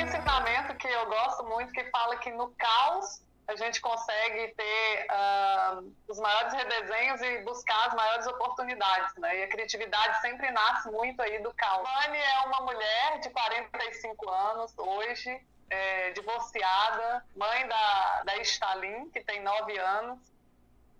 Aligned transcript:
ensinamento 0.00 0.74
que 0.76 0.88
eu 0.88 1.06
gosto 1.06 1.44
muito 1.44 1.72
que 1.72 1.84
fala 1.90 2.16
que 2.16 2.30
no 2.30 2.50
caos 2.52 3.22
a 3.50 3.56
gente 3.56 3.80
consegue 3.80 4.54
ter 4.54 5.06
uh, 5.10 5.92
os 6.08 6.18
maiores 6.20 6.52
redesenhos 6.52 7.20
e 7.20 7.38
buscar 7.42 7.88
as 7.88 7.94
maiores 7.94 8.26
oportunidades, 8.28 9.14
né? 9.16 9.40
E 9.40 9.42
a 9.42 9.48
criatividade 9.48 10.20
sempre 10.20 10.50
nasce 10.52 10.88
muito 10.90 11.20
aí 11.20 11.42
do 11.42 11.52
caos. 11.54 11.82
Vani 11.82 12.16
é 12.18 12.40
uma 12.46 12.60
mulher 12.60 13.18
de 13.18 13.28
45 13.30 14.30
anos 14.30 14.72
hoje, 14.78 15.44
é, 15.68 16.10
divorciada, 16.12 17.24
mãe 17.34 17.66
da, 17.66 18.22
da 18.24 18.36
Stalin, 18.38 19.10
que 19.10 19.20
tem 19.24 19.42
9 19.42 19.78
anos. 19.78 20.18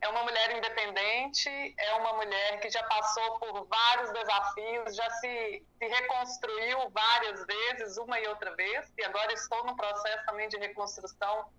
É 0.03 0.09
uma 0.09 0.23
mulher 0.23 0.57
independente, 0.57 1.75
é 1.79 1.95
uma 1.97 2.15
mulher 2.15 2.59
que 2.61 2.71
já 2.71 2.83
passou 2.85 3.39
por 3.39 3.67
vários 3.67 4.11
desafios, 4.13 4.97
já 4.97 5.11
se, 5.11 5.63
se 5.79 5.87
reconstruiu 5.87 6.89
várias 6.91 7.45
vezes, 7.45 7.99
uma 7.99 8.19
e 8.19 8.27
outra 8.29 8.55
vez, 8.57 8.91
e 8.97 9.05
agora 9.05 9.33
estou 9.35 9.65
no 9.65 9.77
processo 9.77 10.25
também 10.25 10.49
de 10.49 10.57
reconstrução 10.57 11.51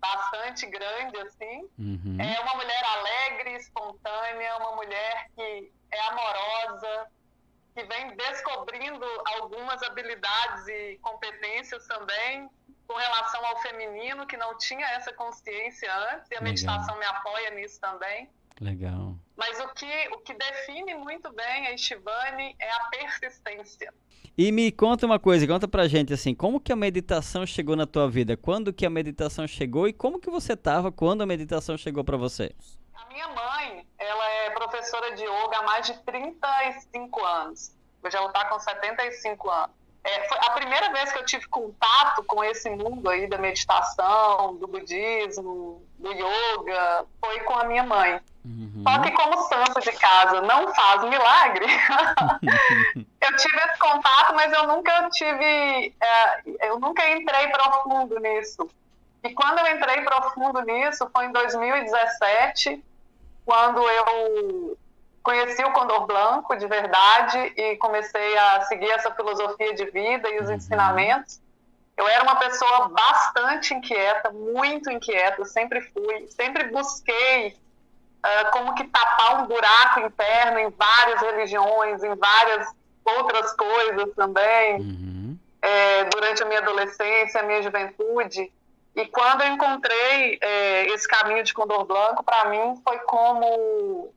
bastante 0.00 0.66
grande, 0.66 1.18
assim. 1.20 1.68
Uhum. 1.78 2.16
É 2.18 2.40
uma 2.40 2.54
mulher 2.54 2.84
alegre, 2.84 3.56
espontânea, 3.56 4.56
uma 4.56 4.72
mulher 4.72 5.30
que 5.36 5.72
é 5.92 6.00
amorosa, 6.00 7.06
que 7.74 7.84
vem 7.84 8.16
descobrindo 8.16 9.06
algumas 9.36 9.82
habilidades 9.82 10.66
e 10.66 10.98
competências 11.02 11.86
também 11.86 12.50
com 12.92 12.98
relação 12.98 13.44
ao 13.46 13.56
feminino, 13.62 14.26
que 14.26 14.36
não 14.36 14.56
tinha 14.58 14.86
essa 14.88 15.12
consciência 15.14 15.90
antes, 16.12 16.30
e 16.30 16.34
a 16.34 16.40
Legal. 16.40 16.42
meditação 16.42 16.98
me 16.98 17.06
apoia 17.06 17.50
nisso 17.52 17.80
também. 17.80 18.28
Legal. 18.60 19.16
Mas 19.34 19.58
o 19.60 19.68
que, 19.68 20.08
o 20.12 20.18
que 20.18 20.34
define 20.34 20.94
muito 20.94 21.32
bem 21.32 21.68
a 21.68 21.72
Estivane 21.72 22.54
é 22.58 22.70
a 22.70 22.84
persistência. 22.90 23.92
E 24.36 24.52
me 24.52 24.70
conta 24.70 25.06
uma 25.06 25.18
coisa, 25.18 25.46
conta 25.46 25.66
pra 25.66 25.88
gente 25.88 26.12
assim, 26.12 26.34
como 26.34 26.60
que 26.60 26.70
a 26.70 26.76
meditação 26.76 27.46
chegou 27.46 27.74
na 27.74 27.86
tua 27.86 28.10
vida? 28.10 28.36
Quando 28.36 28.72
que 28.72 28.84
a 28.84 28.90
meditação 28.90 29.48
chegou 29.48 29.88
e 29.88 29.92
como 29.92 30.20
que 30.20 30.30
você 30.30 30.54
tava 30.54 30.92
quando 30.92 31.22
a 31.22 31.26
meditação 31.26 31.78
chegou 31.78 32.04
para 32.04 32.18
você? 32.18 32.54
A 32.94 33.06
minha 33.06 33.28
mãe, 33.28 33.86
ela 33.98 34.28
é 34.28 34.50
professora 34.50 35.14
de 35.14 35.22
yoga 35.22 35.58
há 35.58 35.62
mais 35.62 35.86
de 35.86 35.98
35 36.02 37.24
anos. 37.24 37.72
Hoje 38.02 38.16
ela 38.16 38.30
tá 38.30 38.48
com 38.48 38.58
75 38.58 39.50
anos. 39.50 39.81
É, 40.04 40.28
foi 40.28 40.38
a 40.38 40.50
primeira 40.50 40.92
vez 40.92 41.12
que 41.12 41.18
eu 41.18 41.24
tive 41.24 41.46
contato 41.46 42.24
com 42.24 42.42
esse 42.42 42.68
mundo 42.68 43.08
aí 43.08 43.28
da 43.28 43.38
meditação, 43.38 44.56
do 44.56 44.66
budismo, 44.66 45.80
do 45.98 46.12
yoga, 46.12 47.06
foi 47.20 47.38
com 47.40 47.54
a 47.54 47.64
minha 47.64 47.84
mãe. 47.84 48.20
Uhum. 48.44 48.82
Só 48.82 48.98
que 49.00 49.12
como 49.12 49.40
santo 49.42 49.80
de 49.80 49.92
casa 49.92 50.40
não 50.40 50.74
faz 50.74 51.04
milagre, 51.04 51.66
eu 53.20 53.36
tive 53.36 53.56
esse 53.56 53.78
contato, 53.78 54.34
mas 54.34 54.52
eu 54.52 54.66
nunca 54.66 55.08
tive, 55.10 55.94
é, 56.00 56.68
eu 56.68 56.80
nunca 56.80 57.08
entrei 57.08 57.48
profundo 57.48 58.18
nisso. 58.18 58.68
E 59.22 59.30
quando 59.30 59.60
eu 59.60 59.76
entrei 59.76 60.02
profundo 60.02 60.60
nisso 60.62 61.08
foi 61.12 61.26
em 61.26 61.32
2017, 61.32 62.84
quando 63.46 63.88
eu 63.88 64.76
conheci 65.22 65.62
o 65.64 65.72
Condor 65.72 66.06
Blanco 66.06 66.56
de 66.56 66.66
verdade 66.66 67.38
e 67.56 67.76
comecei 67.76 68.38
a 68.38 68.62
seguir 68.62 68.90
essa 68.90 69.14
filosofia 69.14 69.74
de 69.74 69.84
vida 69.86 70.28
e 70.28 70.40
os 70.40 70.48
uhum. 70.48 70.54
ensinamentos. 70.54 71.40
Eu 71.96 72.08
era 72.08 72.22
uma 72.22 72.36
pessoa 72.36 72.88
bastante 72.88 73.74
inquieta, 73.74 74.30
muito 74.30 74.90
inquieta, 74.90 75.44
sempre 75.44 75.80
fui, 75.80 76.26
sempre 76.28 76.64
busquei 76.64 77.48
uh, 77.48 78.50
como 78.50 78.74
que 78.74 78.84
tapar 78.84 79.42
um 79.42 79.46
buraco 79.46 80.00
interno 80.00 80.58
em 80.58 80.70
várias 80.70 81.20
religiões, 81.20 82.02
em 82.02 82.14
várias 82.14 82.66
outras 83.04 83.52
coisas 83.52 84.14
também, 84.14 84.80
uhum. 84.80 85.38
é, 85.60 86.04
durante 86.04 86.42
a 86.42 86.46
minha 86.46 86.60
adolescência, 86.60 87.40
a 87.40 87.44
minha 87.44 87.62
juventude. 87.62 88.50
E 88.94 89.06
quando 89.06 89.42
eu 89.42 89.48
encontrei 89.48 90.38
é, 90.40 90.86
esse 90.86 91.06
caminho 91.06 91.42
de 91.42 91.52
Condor 91.52 91.84
Blanco, 91.84 92.22
para 92.22 92.46
mim 92.46 92.80
foi 92.84 92.98
como 93.00 94.12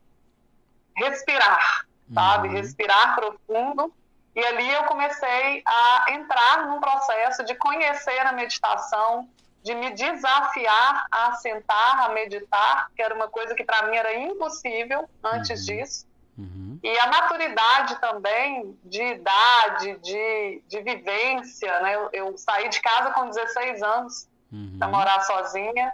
respirar, 0.96 1.86
sabe? 2.14 2.48
Uhum. 2.48 2.54
Respirar 2.56 3.16
profundo. 3.16 3.94
E 4.36 4.46
ali 4.46 4.70
eu 4.70 4.84
comecei 4.84 5.64
a 5.66 6.12
entrar 6.12 6.68
num 6.68 6.80
processo 6.80 7.44
de 7.46 7.56
conhecer 7.56 8.20
a 8.26 8.34
meditação, 8.34 9.30
de 9.64 9.74
me 9.74 9.92
desafiar 9.92 11.08
a 11.10 11.34
sentar, 11.36 12.06
a 12.06 12.10
meditar, 12.10 12.90
que 12.96 13.02
era 13.02 13.16
uma 13.16 13.28
coisa 13.28 13.56
que 13.56 13.64
para 13.64 13.88
mim 13.88 13.96
era 13.96 14.18
impossível 14.18 15.10
antes 15.24 15.62
uhum. 15.62 15.66
disso. 15.66 16.06
Uhum. 16.38 16.78
E 16.84 17.00
a 17.00 17.08
maturidade 17.08 18.00
também 18.02 18.78
de 18.84 19.02
idade, 19.02 19.98
de, 20.00 20.62
de 20.68 20.82
vivência, 20.82 21.80
né? 21.80 21.96
Eu, 21.96 22.10
eu 22.12 22.38
saí 22.38 22.68
de 22.68 22.82
casa 22.82 23.12
com 23.12 23.30
16 23.30 23.82
anos 23.82 24.28
uhum. 24.52 24.76
para 24.78 24.88
morar 24.90 25.22
sozinha 25.22 25.94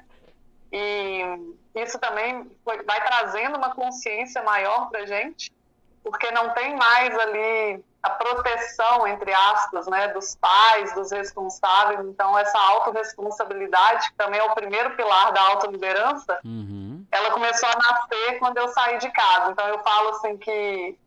e 0.72 1.22
isso 1.76 1.98
também 2.00 2.50
foi, 2.64 2.84
vai 2.84 3.04
trazendo 3.06 3.58
uma 3.58 3.74
consciência 3.74 4.42
maior 4.44 4.90
para 4.90 5.06
gente, 5.06 5.52
porque 6.04 6.30
não 6.32 6.50
tem 6.54 6.76
mais 6.76 7.18
ali 7.18 7.84
a 8.04 8.10
proteção, 8.10 9.08
entre 9.08 9.32
aspas, 9.32 9.86
né, 9.88 10.08
dos 10.10 10.36
pais, 10.36 10.94
dos 10.94 11.12
responsáveis. 11.12 12.00
Então, 12.02 12.38
essa 12.38 12.58
autorresponsabilidade, 12.58 14.10
que 14.10 14.16
também 14.16 14.40
é 14.40 14.44
o 14.44 14.56
primeiro 14.56 14.96
pilar 14.96 15.32
da 15.32 15.42
autoliderança, 15.42 16.40
uhum. 16.44 17.06
ela 17.12 17.32
começou 17.32 17.70
a 17.70 17.76
nascer 17.76 18.40
quando 18.40 18.58
eu 18.58 18.68
saí 18.70 18.98
de 18.98 19.10
casa. 19.12 19.52
Então, 19.52 19.68
eu 19.68 19.80
falo 19.84 20.10
assim 20.10 20.36
que 20.38 20.98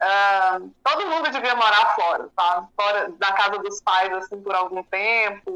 uh, 0.00 0.70
todo 0.84 1.08
mundo 1.08 1.30
devia 1.30 1.56
morar 1.56 1.96
fora, 1.96 2.28
tá? 2.36 2.68
Fora 2.76 3.10
da 3.18 3.32
casa 3.32 3.58
dos 3.58 3.82
pais, 3.82 4.12
assim, 4.12 4.40
por 4.40 4.54
algum 4.54 4.84
tempo, 4.84 5.50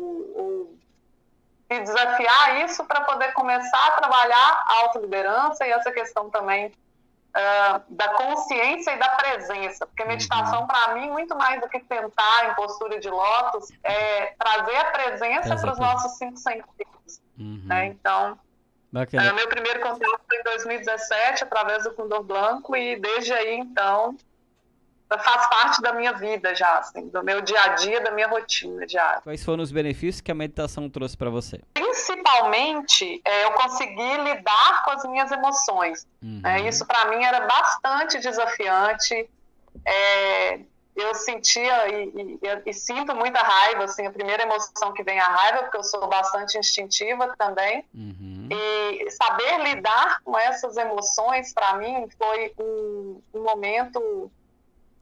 se 1.73 1.81
desafiar 1.81 2.65
isso 2.65 2.85
para 2.85 3.01
poder 3.03 3.33
começar 3.33 3.87
a 3.89 3.91
trabalhar 3.93 4.65
a 4.67 4.75
autoliderança 4.83 5.67
e 5.67 5.71
essa 5.71 5.91
questão 5.91 6.29
também 6.29 6.67
uh, 6.67 7.83
da 7.89 8.09
consciência 8.11 8.93
e 8.93 8.99
da 8.99 9.09
presença, 9.09 9.87
porque 9.87 10.05
meditação, 10.05 10.61
uhum. 10.61 10.67
para 10.67 10.95
mim, 10.95 11.11
muito 11.11 11.35
mais 11.35 11.61
do 11.61 11.69
que 11.69 11.81
sentar 11.81 12.51
em 12.51 12.55
postura 12.55 13.01
de 13.01 13.09
lótus, 13.09 13.71
é 13.83 14.35
trazer 14.39 14.77
a 14.77 14.85
presença 14.87 15.57
para 15.57 15.73
os 15.73 15.79
nossos 15.79 16.13
cinco 16.19 16.37
sentidos. 16.37 17.23
Uhum. 17.39 17.63
Né? 17.65 17.87
Então, 17.87 18.39
uh, 18.93 19.35
meu 19.35 19.49
primeiro 19.49 19.81
contato 19.81 20.21
foi 20.29 20.39
em 20.39 20.43
2017, 20.45 21.45
através 21.45 21.85
do 21.85 21.95
Condor 21.95 22.23
Blanco, 22.23 22.77
e 22.77 22.97
desde 22.97 23.33
aí, 23.33 23.55
então, 23.57 24.17
faz 25.19 25.49
parte 25.49 25.81
da 25.83 25.93
minha 25.93 26.13
vida 26.13 26.55
já, 26.55 26.79
assim, 26.79 27.09
do 27.09 27.23
meu 27.23 27.41
dia 27.41 27.61
a 27.63 27.69
dia, 27.69 28.01
da 28.01 28.11
minha 28.11 28.29
rotina 28.29 28.87
diária. 28.87 29.21
Quais 29.23 29.45
foram 29.45 29.63
os 29.63 29.73
benefícios 29.73 30.21
que 30.21 30.31
a 30.31 30.35
meditação 30.35 30.89
trouxe 30.89 31.17
para 31.17 31.31
você? 31.31 31.61
Principalmente, 31.75 33.21
é, 33.25 33.45
eu 33.45 33.53
consegui 33.53 34.17
lidar 34.19 34.85
com 34.85 34.91
as 34.91 35.05
minhas 35.05 35.31
emoções. 35.31 36.07
Uhum. 36.23 36.43
É, 36.45 36.61
isso 36.69 36.87
para 36.87 37.07
mim 37.11 37.25
era 37.25 37.41
bastante 37.47 38.19
desafiante. 38.21 39.29
É, 39.87 40.61
eu 40.95 41.15
sentia 41.15 41.89
e, 41.89 42.39
e, 42.43 42.63
e, 42.67 42.75
sinto 42.75 43.15
muita 43.15 43.41
raiva, 43.41 43.85
assim, 43.85 44.07
a 44.07 44.11
primeira 44.11 44.43
emoção 44.43 44.93
que 44.93 45.03
vem 45.03 45.17
é 45.17 45.21
a 45.21 45.29
raiva, 45.29 45.63
porque 45.63 45.79
eu 45.79 45.85
sou 45.85 46.07
bastante 46.07 46.59
instintiva 46.59 47.35
também. 47.39 47.85
Uhum. 47.95 48.49
E 48.51 49.11
saber 49.11 49.59
lidar 49.63 50.21
com 50.23 50.39
essas 50.39 50.77
emoções, 50.77 51.53
para 51.55 51.79
mim, 51.79 52.07
foi 52.19 52.53
um, 52.59 53.23
um 53.33 53.43
momento 53.43 54.31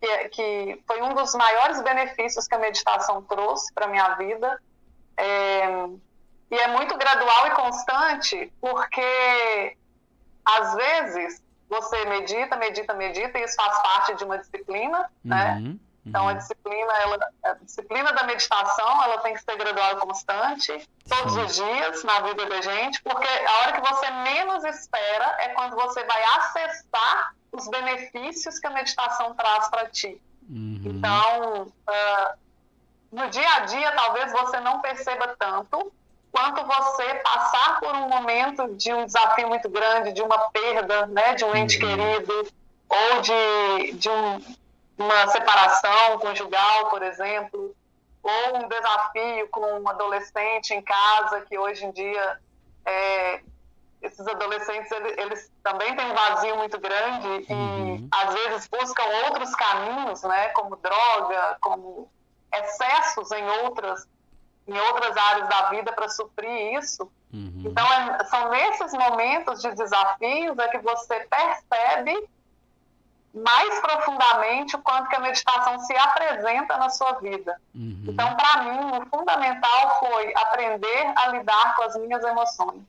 que, 0.00 0.28
que, 0.30 0.82
foi 0.86 1.02
um 1.02 1.14
dos 1.14 1.34
maiores 1.34 1.82
benefícios 1.82 2.48
que 2.48 2.54
a 2.54 2.58
meditação 2.58 3.22
trouxe 3.22 3.72
para 3.74 3.86
minha 3.86 4.14
vida. 4.14 4.60
É, 5.16 5.66
e 6.50 6.56
é 6.56 6.68
muito 6.68 6.96
gradual 6.96 7.46
e 7.46 7.50
constante, 7.50 8.52
porque 8.60 9.76
às 10.44 10.74
vezes 10.74 11.42
você 11.68 12.04
medita, 12.06 12.56
medita, 12.56 12.94
medita, 12.94 13.38
e 13.38 13.44
isso 13.44 13.54
faz 13.54 13.80
parte 13.82 14.14
de 14.16 14.24
uma 14.24 14.38
disciplina, 14.38 14.98
uhum, 14.98 15.30
né? 15.30 15.54
Uhum. 15.60 15.80
Então 16.04 16.26
a 16.26 16.32
disciplina, 16.32 16.92
ela, 16.94 17.18
a 17.44 17.52
disciplina 17.54 18.12
da 18.12 18.24
meditação, 18.24 19.04
ela 19.04 19.18
tem 19.18 19.34
que 19.34 19.42
ser 19.42 19.56
gradual 19.56 19.92
e 19.92 20.00
constante, 20.00 20.88
todos 21.08 21.34
Sim. 21.34 21.44
os 21.44 21.54
dias 21.54 22.04
na 22.04 22.20
vida 22.20 22.46
da 22.46 22.60
gente, 22.62 23.02
porque 23.02 23.28
a 23.28 23.58
hora 23.58 23.72
que 23.72 23.80
você 23.88 24.10
menos 24.10 24.64
espera 24.64 25.36
é 25.40 25.50
quando 25.50 25.76
você 25.76 26.02
vai 26.04 26.22
acessar 26.24 27.34
os 27.52 27.68
benefícios 27.68 28.58
que 28.58 28.66
a 28.66 28.70
meditação 28.70 29.34
traz 29.34 29.68
para 29.68 29.88
ti. 29.88 30.20
Uhum. 30.48 30.80
Então, 30.84 31.62
uh, 31.62 32.38
no 33.12 33.28
dia 33.28 33.48
a 33.56 33.60
dia, 33.60 33.92
talvez 33.92 34.32
você 34.32 34.60
não 34.60 34.80
perceba 34.80 35.34
tanto, 35.38 35.92
quanto 36.32 36.64
você 36.64 37.14
passar 37.16 37.80
por 37.80 37.94
um 37.94 38.08
momento 38.08 38.74
de 38.74 38.92
um 38.92 39.04
desafio 39.04 39.48
muito 39.48 39.68
grande, 39.68 40.12
de 40.12 40.22
uma 40.22 40.38
perda, 40.50 41.06
né, 41.06 41.34
de 41.34 41.44
um 41.44 41.54
ente 41.54 41.82
uhum. 41.82 41.88
querido, 41.88 42.48
ou 42.88 43.20
de, 43.20 43.92
de 43.94 44.08
um, 44.08 44.56
uma 44.98 45.26
separação 45.28 46.18
conjugal, 46.18 46.88
por 46.88 47.02
exemplo, 47.02 47.74
ou 48.22 48.56
um 48.58 48.68
desafio 48.68 49.48
com 49.48 49.80
um 49.80 49.88
adolescente 49.88 50.72
em 50.74 50.82
casa, 50.82 51.40
que 51.42 51.58
hoje 51.58 51.84
em 51.84 51.90
dia 51.90 52.38
é, 52.84 53.40
esses 54.02 54.26
adolescentes 54.26 54.90
eles, 54.90 55.18
eles, 55.18 55.52
também 55.62 55.94
têm 55.94 56.10
um 56.10 56.14
vazio 56.14 56.56
muito 56.56 56.78
grande 56.78 57.46
uhum. 57.50 57.96
e 57.96 58.08
às 58.10 58.34
vezes 58.34 58.68
buscam 58.68 59.02
outros 59.26 59.54
caminhos, 59.54 60.22
né, 60.22 60.48
como 60.50 60.76
droga, 60.76 61.58
como 61.60 62.10
excessos 62.52 63.30
em 63.32 63.48
outras 63.62 64.08
em 64.66 64.78
outras 64.78 65.16
áreas 65.16 65.48
da 65.48 65.70
vida 65.70 65.92
para 65.92 66.08
suprir 66.08 66.78
isso. 66.78 67.10
Uhum. 67.32 67.64
Então, 67.66 67.84
é, 67.92 68.24
são 68.24 68.50
nesses 68.50 68.92
momentos 68.92 69.60
de 69.60 69.74
desafios 69.74 70.56
é 70.58 70.68
que 70.68 70.78
você 70.78 71.26
percebe 71.28 72.28
mais 73.34 73.80
profundamente 73.80 74.76
o 74.76 74.82
quanto 74.82 75.08
que 75.08 75.16
a 75.16 75.20
meditação 75.20 75.78
se 75.80 75.96
apresenta 75.96 76.76
na 76.76 76.88
sua 76.88 77.12
vida. 77.14 77.60
Uhum. 77.74 78.04
Então, 78.08 78.36
para 78.36 78.62
mim, 78.62 78.98
o 78.98 79.06
fundamental 79.06 79.98
foi 80.00 80.32
aprender 80.34 81.12
a 81.16 81.28
lidar 81.28 81.76
com 81.76 81.82
as 81.82 81.96
minhas 81.96 82.22
emoções. 82.24 82.82